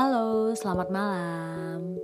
[0.00, 2.00] Halo, selamat malam.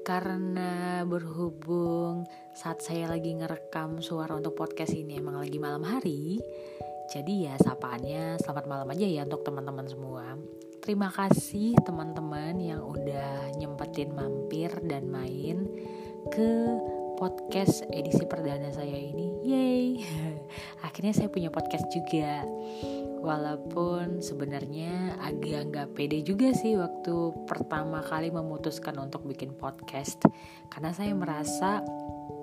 [0.00, 2.24] Karena berhubung
[2.56, 6.40] saat saya lagi ngerekam suara untuk podcast ini emang lagi malam hari,
[7.12, 10.40] jadi ya sapaannya selamat malam aja ya untuk teman-teman semua.
[10.80, 15.68] Terima kasih teman-teman yang udah nyempetin mampir dan main
[16.32, 16.48] ke
[17.20, 19.28] podcast edisi perdana saya ini.
[19.44, 19.88] Yeay.
[20.88, 22.40] Akhirnya saya punya podcast juga.
[23.24, 30.20] Walaupun sebenarnya agak nggak pede juga sih waktu pertama kali memutuskan untuk bikin podcast.
[30.68, 31.80] Karena saya merasa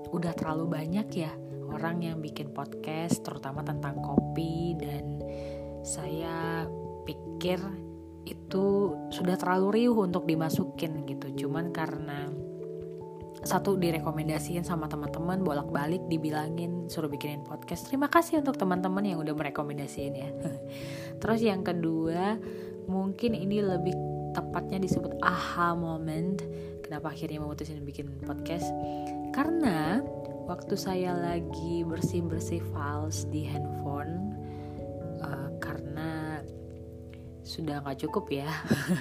[0.10, 1.30] udah terlalu banyak ya
[1.70, 4.74] orang yang bikin podcast terutama tentang kopi.
[4.74, 5.22] Dan
[5.86, 6.66] saya
[7.06, 7.62] pikir
[8.26, 11.46] itu sudah terlalu riuh untuk dimasukin gitu.
[11.46, 12.26] Cuman karena
[13.42, 17.90] satu direkomendasiin sama teman-teman bolak-balik dibilangin suruh bikinin podcast.
[17.90, 20.30] Terima kasih untuk teman-teman yang udah merekomendasiin ya.
[21.22, 22.38] Terus yang kedua
[22.86, 23.98] mungkin ini lebih
[24.38, 26.42] tepatnya disebut aha moment.
[26.86, 28.68] Kenapa akhirnya memutusin bikin podcast?
[29.34, 30.06] Karena
[30.46, 34.38] waktu saya lagi bersih-bersih files di handphone
[37.52, 38.48] sudah nggak cukup ya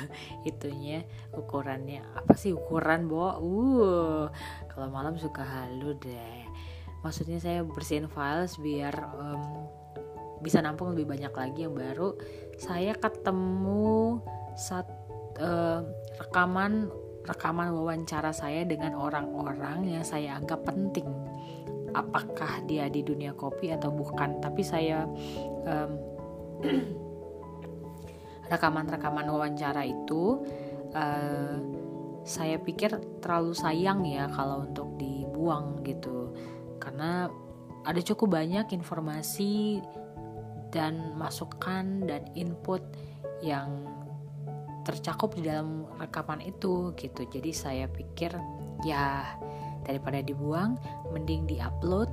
[0.51, 1.07] itunya.
[1.31, 3.39] Ukurannya apa sih ukuran bo?
[3.39, 4.27] Uh
[4.67, 6.43] kalau malam suka halu deh.
[7.07, 9.71] Maksudnya saya bersihin files biar um,
[10.43, 12.19] bisa nampung lebih banyak lagi yang baru.
[12.59, 14.19] Saya ketemu
[14.59, 14.91] saat
[15.39, 15.87] uh,
[16.19, 16.91] rekaman
[17.25, 21.07] rekaman wawancara saya dengan orang-orang yang saya anggap penting.
[21.95, 24.41] Apakah dia di dunia kopi atau bukan?
[24.43, 25.07] Tapi saya
[25.67, 25.91] um,
[28.51, 30.43] rekaman-rekaman wawancara itu
[30.93, 31.57] uh,
[32.27, 36.35] saya pikir terlalu sayang ya kalau untuk dibuang gitu.
[36.83, 37.31] Karena
[37.87, 39.81] ada cukup banyak informasi
[40.69, 42.85] dan masukan dan input
[43.41, 43.89] yang
[44.85, 47.25] tercakup di dalam rekaman itu gitu.
[47.25, 48.37] Jadi saya pikir
[48.85, 49.25] ya
[49.85, 50.77] daripada dibuang
[51.13, 52.11] mending diupload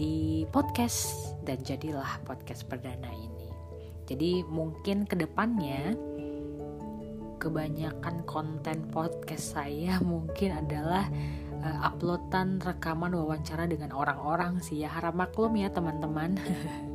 [0.00, 1.36] di podcast.
[1.42, 3.31] Dan jadilah podcast perdana ini
[4.06, 5.94] jadi mungkin ke depannya
[7.42, 11.10] kebanyakan konten podcast saya mungkin adalah
[11.62, 14.90] uh, uploadan rekaman wawancara dengan orang-orang sih ya.
[14.94, 16.38] Harap maklum ya teman-teman.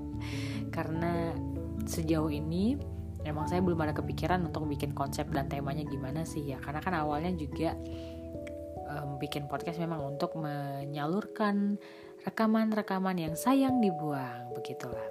[0.76, 1.36] Karena
[1.84, 2.80] sejauh ini
[3.28, 6.64] emang saya belum ada kepikiran untuk bikin konsep dan temanya gimana sih ya.
[6.64, 7.76] Karena kan awalnya juga
[8.88, 11.76] um, bikin podcast memang untuk menyalurkan
[12.24, 15.08] rekaman-rekaman yang sayang dibuang begitulah.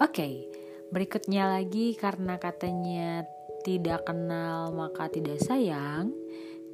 [0.00, 0.61] Oke okay
[0.92, 3.24] Berikutnya lagi karena katanya
[3.64, 6.12] tidak kenal maka tidak sayang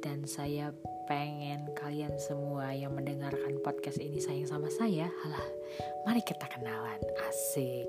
[0.03, 0.75] dan saya
[1.07, 5.07] pengen kalian semua yang mendengarkan podcast ini sayang sama saya.
[5.23, 5.47] Halah,
[6.03, 6.99] mari kita kenalan.
[7.31, 7.87] Asik.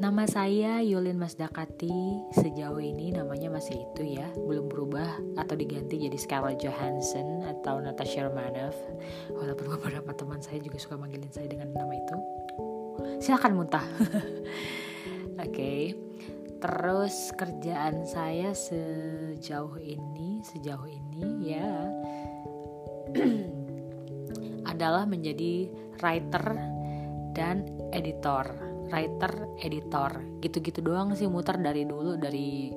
[0.00, 2.32] Nama saya Yulin Masdakati.
[2.32, 8.24] Sejauh ini namanya masih itu ya, belum berubah atau diganti jadi Scarlett Johansson atau Natasha
[8.24, 8.76] Romanoff.
[9.36, 12.16] Walaupun beberapa teman saya juga suka manggilin saya dengan nama itu.
[13.20, 13.84] Silakan muntah.
[15.36, 15.52] Oke.
[15.52, 15.82] Okay.
[16.56, 21.68] Terus kerjaan saya sejauh ini, sejauh ini ya
[24.72, 25.68] adalah menjadi
[26.00, 26.46] writer
[27.36, 28.48] dan editor.
[28.86, 32.70] Writer, editor, gitu-gitu doang sih muter dari dulu dari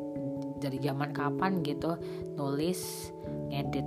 [0.59, 1.95] dari zaman kapan gitu
[2.35, 3.13] nulis,
[3.53, 3.85] ngedit.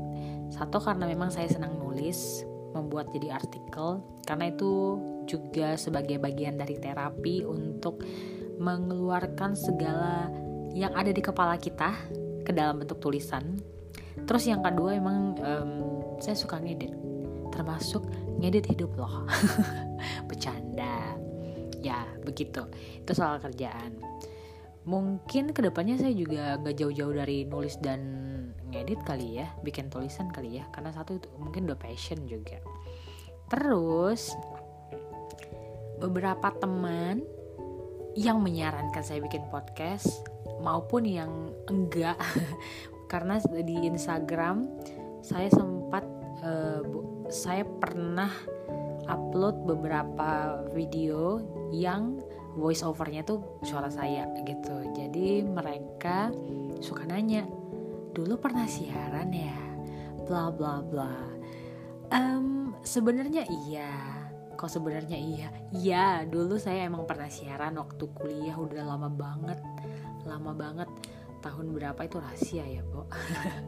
[0.55, 6.81] Satu karena memang saya senang nulis, membuat jadi artikel karena itu juga sebagai bagian dari
[6.81, 8.01] terapi untuk
[8.59, 10.29] mengeluarkan segala
[10.73, 11.93] yang ada di kepala kita
[12.43, 13.61] ke dalam bentuk tulisan.
[14.25, 15.73] Terus yang kedua emang um,
[16.21, 16.93] saya suka ngedit,
[17.53, 18.05] termasuk
[18.41, 19.25] ngedit hidup loh,
[20.29, 21.17] bercanda.
[21.83, 22.63] Ya begitu,
[23.03, 23.99] itu soal kerjaan.
[24.83, 28.01] Mungkin ke depannya saya juga nggak jauh-jauh dari nulis dan
[28.71, 32.59] ngedit kali ya, bikin tulisan kali ya, karena satu itu mungkin udah passion juga.
[33.51, 34.35] Terus
[36.03, 37.23] beberapa teman
[38.19, 40.25] yang menyarankan saya bikin podcast
[40.61, 42.17] maupun yang enggak.
[43.13, 44.69] Karena di Instagram
[45.21, 46.05] saya sempat
[46.45, 46.83] uh,
[47.29, 48.33] saya pernah
[49.09, 51.43] upload beberapa video
[51.73, 52.21] yang
[52.57, 54.93] voice overnya tuh suara saya gitu.
[54.93, 56.33] Jadi mereka
[56.81, 57.45] suka nanya
[58.13, 59.61] dulu pernah siaran ya?
[60.29, 61.13] Bla bla bla.
[62.13, 63.93] Um, sebenarnya iya
[64.63, 65.49] kok sebenarnya iya?
[65.75, 69.59] Iya dulu saya emang pernah siaran waktu kuliah udah lama banget
[70.23, 70.87] lama banget.
[71.43, 73.03] Tahun berapa itu rahasia ya bu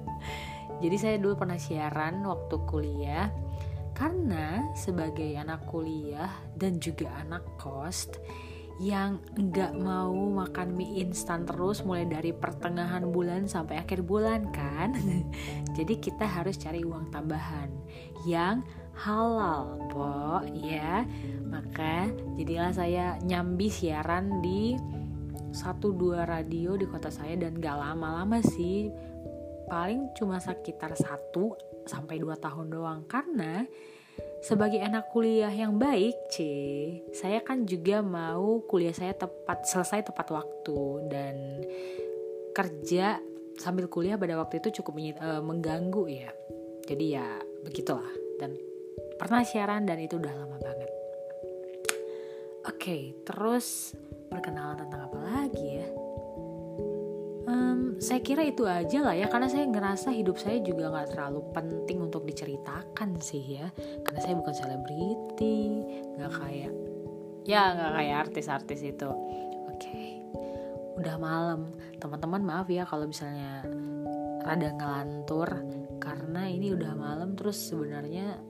[0.83, 3.35] jadi saya dulu pernah siaran waktu kuliah
[3.99, 8.15] karena sebagai anak kuliah dan juga anak kos
[8.83, 14.99] yang nggak mau makan mie instan terus mulai dari pertengahan bulan sampai akhir bulan kan.
[15.79, 17.71] Jadi kita harus cari uang tambahan
[18.27, 21.03] yang halal po ya
[21.49, 24.75] maka jadilah saya nyambi siaran di
[25.55, 28.91] satu dua radio di kota saya dan gak lama-lama sih.
[29.71, 31.55] Paling cuma sekitar satu
[31.87, 33.07] sampai dua tahun doang.
[33.07, 33.63] Karena
[34.43, 36.37] sebagai anak kuliah yang baik, C,
[37.15, 40.79] saya kan juga mau kuliah saya tepat selesai tepat waktu.
[41.07, 41.37] Dan
[42.53, 43.23] kerja
[43.57, 46.35] sambil kuliah pada waktu itu cukup uh, mengganggu ya.
[46.85, 48.11] Jadi ya begitulah.
[48.37, 48.59] Dan
[49.17, 50.91] pernah siaran dan itu udah lama banget.
[52.65, 53.93] Oke, okay, terus
[54.33, 55.89] perkenalan tentang apa lagi ya?
[57.45, 61.45] Um, saya kira itu aja lah ya karena saya ngerasa hidup saya juga nggak terlalu
[61.53, 63.69] penting untuk diceritakan sih ya
[64.01, 65.85] karena saya bukan selebriti
[66.17, 66.73] nggak kayak
[67.45, 70.25] ya nggak kayak artis-artis itu oke okay.
[70.97, 73.61] udah malam teman-teman maaf ya kalau misalnya
[74.41, 75.49] rada ngelantur
[76.01, 78.41] karena ini udah malam terus sebenarnya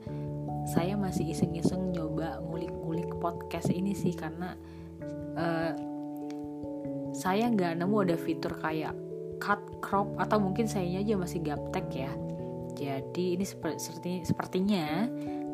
[0.65, 4.57] saya masih iseng-iseng nyoba ngulik-ngulik podcast ini sih karena
[5.37, 5.73] uh,
[7.15, 8.97] saya nggak nemu ada fitur kayak
[9.39, 12.13] cut crop atau mungkin saya aja masih gaptek ya.
[12.75, 15.07] Jadi ini seperti sepertinya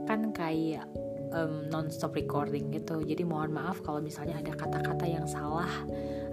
[0.08, 0.88] kan kayak
[1.34, 3.02] um, non-stop recording gitu.
[3.04, 5.68] Jadi mohon maaf kalau misalnya ada kata-kata yang salah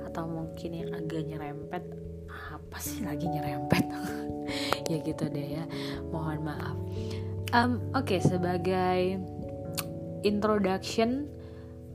[0.07, 1.83] atau mungkin yang agak nyerempet.
[2.29, 3.85] Apa sih lagi nyerempet?
[4.87, 5.67] Ya gitu deh ya.
[6.15, 6.77] Mohon maaf
[7.55, 9.21] um, oke okay, sebagai
[10.25, 11.29] introduction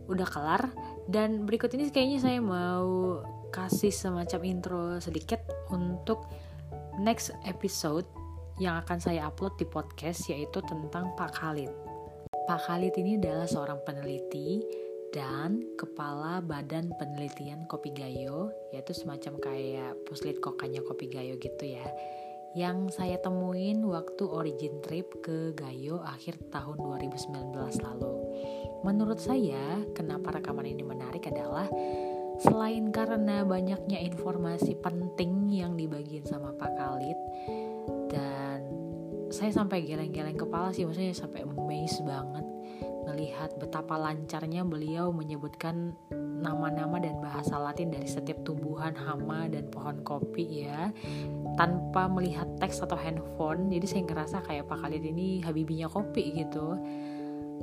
[0.09, 0.63] udah kelar
[1.11, 3.21] dan berikut ini kayaknya saya mau
[3.53, 6.25] kasih semacam intro sedikit untuk
[7.01, 8.09] next episode
[8.61, 11.73] yang akan saya upload di podcast yaitu tentang Pak Khalid.
[12.49, 14.61] Pak Khalid ini adalah seorang peneliti
[15.13, 21.85] dan kepala Badan Penelitian Kopi Gayo, yaitu semacam kayak puslit kokanya Kopi Gayo gitu ya.
[22.53, 28.15] Yang saya temuin waktu origin trip ke Gayo akhir tahun 2019 lalu.
[28.85, 31.65] Menurut saya, kenapa rekaman ini menarik adalah
[32.43, 37.19] selain karena banyaknya informasi penting yang dibagiin sama Pak Khalid
[38.11, 38.67] dan
[39.33, 42.45] saya sampai geleng-geleng kepala sih maksudnya sampai amazed banget
[43.07, 45.95] melihat betapa lancarnya beliau menyebutkan
[46.43, 50.91] nama-nama dan bahasa Latin dari setiap tumbuhan, hama dan pohon kopi ya
[51.55, 53.71] tanpa melihat teks atau handphone.
[53.71, 56.77] Jadi saya ngerasa kayak Pak Khalid ini habibinya kopi gitu.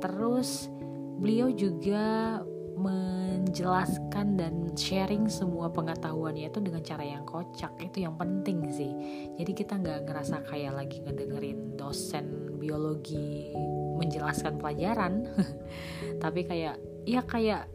[0.00, 0.72] Terus
[1.20, 2.40] beliau juga
[2.80, 7.76] menjelaskan dan sharing semua pengetahuannya itu dengan cara yang kocak.
[7.76, 8.92] Itu yang penting sih.
[9.36, 13.52] Jadi kita nggak ngerasa kayak lagi ngedengerin dosen biologi
[14.00, 15.28] menjelaskan pelajaran.
[16.24, 17.68] Tapi kayak ya kayak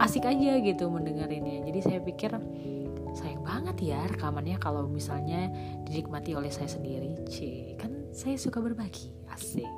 [0.00, 1.66] asik aja gitu mendengerinnya.
[1.68, 2.32] Jadi saya pikir
[3.10, 5.50] sayang banget ya rekamannya kalau misalnya
[5.84, 7.18] dinikmati oleh saya sendiri.
[7.26, 9.68] C kan saya suka berbagi asik.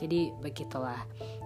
[0.00, 1.04] Jadi begitulah.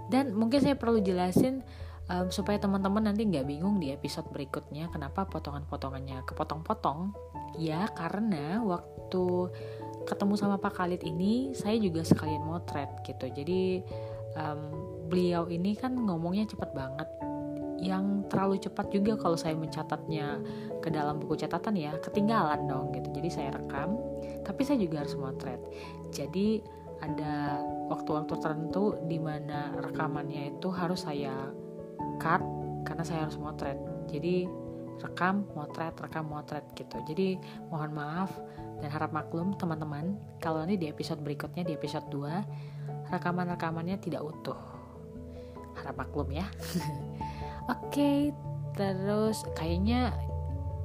[0.08, 1.64] Dan mungkin saya perlu jelasin
[2.08, 7.10] um, supaya teman-teman nanti nggak bingung di episode berikutnya kenapa potongan-potongannya kepotong-potong.
[7.58, 9.50] Ya karena waktu
[10.04, 13.26] ketemu sama Pak Khalid ini saya juga sekalian motret gitu.
[13.26, 13.82] Jadi
[14.38, 14.60] um,
[15.08, 17.08] beliau ini kan ngomongnya cepet banget
[17.84, 20.40] yang terlalu cepat juga kalau saya mencatatnya
[20.80, 23.12] ke dalam buku catatan ya ketinggalan dong gitu.
[23.12, 24.00] Jadi saya rekam
[24.40, 25.60] tapi saya juga harus motret.
[26.08, 26.64] Jadi
[27.04, 27.60] ada
[27.92, 31.52] waktu-waktu tertentu di mana rekamannya itu harus saya
[32.16, 32.40] cut
[32.88, 33.76] karena saya harus motret.
[34.08, 34.48] Jadi
[35.04, 36.96] rekam motret rekam motret gitu.
[37.04, 37.36] Jadi
[37.68, 38.32] mohon maaf
[38.80, 44.73] dan harap maklum teman-teman kalau nanti di episode berikutnya di episode 2 rekaman-rekamannya tidak utuh
[45.78, 46.46] harap maklum ya
[47.72, 48.30] oke okay,
[48.74, 50.14] terus kayaknya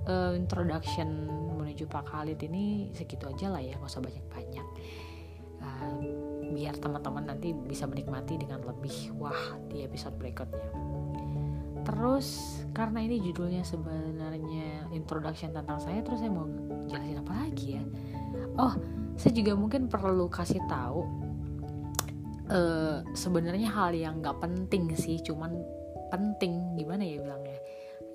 [0.09, 4.67] uh, introduction menuju Pak Khalid ini segitu aja lah ya nggak usah banyak-banyak
[6.49, 10.69] biar teman-teman nanti bisa menikmati dengan lebih wah di episode berikutnya.
[11.87, 16.45] Terus karena ini judulnya sebenarnya introduction tentang saya, terus saya mau
[16.89, 17.83] jelasin apa lagi ya?
[18.59, 18.75] Oh,
[19.15, 21.07] saya juga mungkin perlu kasih tahu
[22.49, 25.53] uh, sebenarnya hal yang nggak penting sih, cuman
[26.09, 27.59] penting gimana ya bilangnya?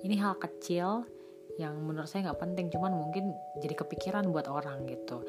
[0.03, 1.07] Ini hal kecil
[1.55, 3.31] yang menurut saya nggak penting, cuman mungkin
[3.63, 5.23] jadi kepikiran buat orang gitu.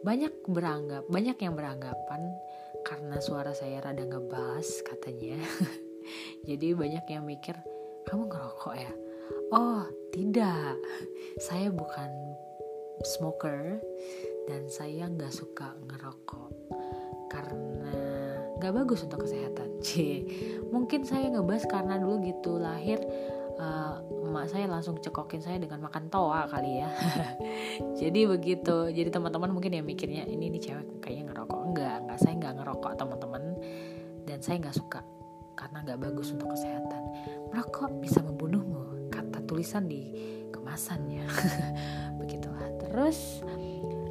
[0.00, 2.32] Banyak beranggap banyak yang beranggapan
[2.84, 5.36] karena suara saya rada ngebas katanya.
[6.48, 7.54] Jadi banyak yang mikir
[8.08, 8.92] kamu ngerokok ya?
[9.52, 10.80] Oh tidak.
[11.36, 12.10] Saya bukan
[13.04, 13.78] smoker
[14.48, 16.50] dan saya nggak suka ngerokok
[17.30, 18.09] karena
[18.60, 19.68] nggak bagus untuk kesehatan.
[19.86, 19.90] C
[20.68, 23.00] mungkin saya ngebas karena dulu gitu lahir
[23.60, 24.00] uh,
[24.30, 26.88] emak saya langsung cekokin saya dengan makan toa kali ya.
[28.00, 31.60] Jadi begitu jadi teman-teman mungkin ya mikirnya ini nih cewek kayaknya ngerokok.
[31.72, 33.42] Enggak enggak saya enggak ngerokok teman-teman.
[34.24, 35.00] Dan saya nggak suka
[35.58, 37.02] karena nggak bagus untuk kesehatan.
[37.52, 40.08] Merokok bisa membunuhmu kata tulisan di
[40.54, 41.26] kemasannya.
[42.20, 42.68] Begitulah.
[42.80, 43.44] Terus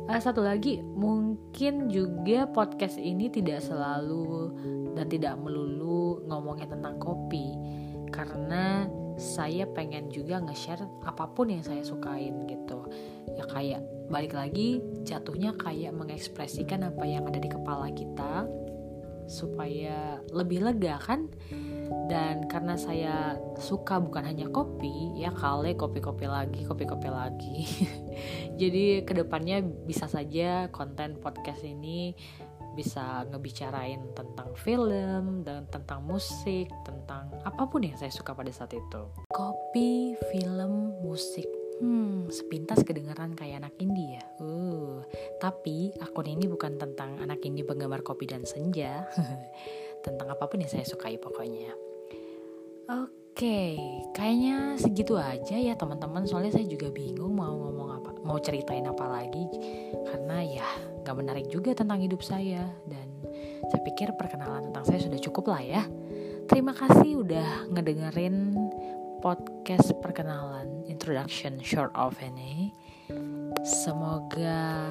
[0.09, 4.49] uh, satu lagi mungkin juga podcast ini tidak selalu
[4.97, 7.53] dan tidak melulu ngomongin tentang kopi.
[8.09, 8.89] Karena
[9.21, 12.89] saya pengen juga nge-share apa pun yang saya sukain gitu.
[13.37, 18.49] Ya kayak balik lagi jatuhnya kayak mengekspresikan apa yang ada di kepala kita
[19.29, 21.29] supaya lebih lega kan
[22.09, 27.57] dan karena saya suka bukan hanya kopi ya kali kopi-kopi lagi kopi-kopi lagi.
[28.61, 32.17] Jadi ke depannya bisa saja konten podcast ini
[32.73, 38.73] bisa ngebicarain tentang film dan tentang musik tentang apa pun yang saya suka pada saat
[38.73, 39.01] itu.
[39.29, 41.45] Kopi film musik.
[41.79, 44.23] Hmm sepintas kedengaran kayak anak indie ya?
[44.43, 44.99] Uh
[45.39, 49.07] tapi akun ini bukan tentang anak indie penggemar kopi dan senja
[50.01, 51.71] tentang apa pun yang saya sukai pokoknya
[52.87, 53.61] oke
[54.15, 59.05] kayaknya segitu aja ya teman-teman soalnya saya juga bingung mau ngomong apa mau ceritain apa
[59.07, 59.45] lagi
[60.09, 60.67] karena ya
[61.03, 63.09] gak menarik juga tentang hidup saya dan
[63.69, 65.83] saya pikir perkenalan tentang saya sudah cukup lah ya.
[66.49, 68.57] Terima kasih udah ngedengerin
[69.21, 72.73] podcast perkenalan introduction short of ini.
[73.61, 74.89] Semoga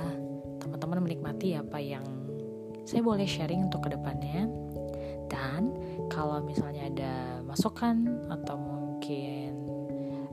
[0.62, 2.04] teman-teman menikmati apa yang
[2.86, 4.46] saya boleh sharing untuk ke depannya.
[5.38, 5.70] Dan
[6.10, 7.14] kalau misalnya ada
[7.46, 9.54] masukan atau mungkin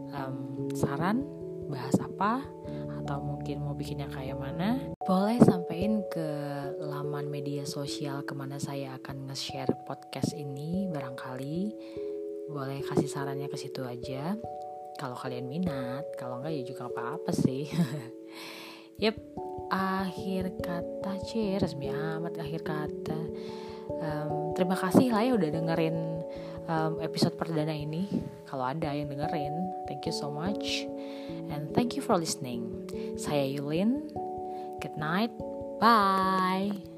[0.09, 1.21] um, saran
[1.69, 2.41] bahas apa?
[3.05, 4.81] Atau mungkin mau bikinnya kayak mana?
[5.05, 6.29] Boleh sampein ke
[6.81, 11.59] laman media sosial ke mana saya akan nge-share podcast ini barangkali.
[12.49, 14.33] Boleh kasih sarannya ke situ aja.
[14.97, 17.69] Kalau kalian minat kalau enggak ya juga apa-apa sih.
[18.95, 19.35] Yep
[19.75, 23.19] akhir kata c resmi amat akhir kata
[23.89, 25.97] um, terima kasih lah ya udah dengerin
[26.69, 28.07] um, episode perdana ini.
[28.45, 29.55] Kalau ada yang dengerin
[29.89, 30.85] thank you so much.
[31.51, 32.89] And thank you for listening.
[33.15, 34.09] Saya Yulin.
[34.81, 35.33] Good night.
[35.81, 36.94] Bye